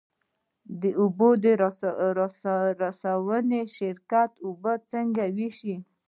[0.81, 1.29] د اوبو
[2.83, 5.75] رسونې شرکت اوبه څنګه ویشي؟